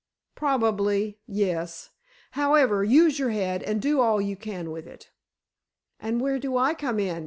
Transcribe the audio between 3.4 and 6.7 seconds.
and do all you can with it." "And where do